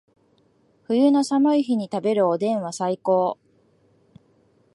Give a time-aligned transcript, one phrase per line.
[0.87, 3.37] 冬の寒い日に食べるおでんは最高